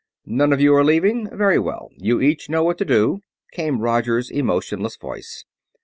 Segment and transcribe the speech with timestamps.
[0.25, 1.29] "None of you are leaving?
[1.31, 3.19] Very well, you each know what to do,"
[3.51, 5.45] came Roger's emotionless voice.